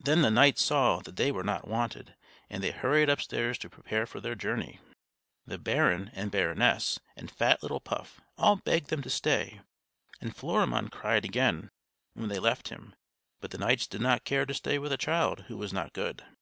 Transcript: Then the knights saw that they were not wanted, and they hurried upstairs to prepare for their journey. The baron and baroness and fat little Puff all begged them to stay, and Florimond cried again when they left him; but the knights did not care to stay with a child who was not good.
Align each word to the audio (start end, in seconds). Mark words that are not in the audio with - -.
Then 0.00 0.22
the 0.22 0.30
knights 0.30 0.62
saw 0.62 1.00
that 1.00 1.16
they 1.16 1.30
were 1.30 1.44
not 1.44 1.68
wanted, 1.68 2.16
and 2.48 2.64
they 2.64 2.70
hurried 2.70 3.10
upstairs 3.10 3.58
to 3.58 3.68
prepare 3.68 4.06
for 4.06 4.18
their 4.18 4.34
journey. 4.34 4.80
The 5.44 5.58
baron 5.58 6.10
and 6.14 6.30
baroness 6.30 6.98
and 7.16 7.30
fat 7.30 7.62
little 7.62 7.78
Puff 7.78 8.18
all 8.38 8.56
begged 8.56 8.88
them 8.88 9.02
to 9.02 9.10
stay, 9.10 9.60
and 10.22 10.34
Florimond 10.34 10.90
cried 10.90 11.26
again 11.26 11.68
when 12.14 12.30
they 12.30 12.38
left 12.38 12.68
him; 12.70 12.94
but 13.42 13.50
the 13.50 13.58
knights 13.58 13.86
did 13.86 14.00
not 14.00 14.24
care 14.24 14.46
to 14.46 14.54
stay 14.54 14.78
with 14.78 14.90
a 14.90 14.96
child 14.96 15.40
who 15.48 15.58
was 15.58 15.74
not 15.74 15.92
good. 15.92 16.24